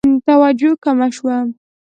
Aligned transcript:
توجه 0.27 0.71
کمه 0.83 1.07
شوه. 1.15 1.37